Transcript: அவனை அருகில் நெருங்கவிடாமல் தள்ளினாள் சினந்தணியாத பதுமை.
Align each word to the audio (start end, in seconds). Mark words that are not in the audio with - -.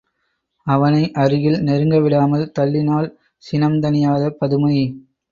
அவனை 0.67 1.01
அருகில் 1.13 1.57
நெருங்கவிடாமல் 1.59 2.45
தள்ளினாள் 2.59 3.09
சினந்தணியாத 3.43 4.23
பதுமை. 4.31 4.77